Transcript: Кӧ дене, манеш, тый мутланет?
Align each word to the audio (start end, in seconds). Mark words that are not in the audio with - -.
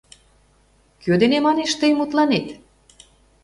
Кӧ 1.01 1.13
дене, 1.21 1.37
манеш, 1.45 1.71
тый 1.79 1.91
мутланет? 1.97 2.47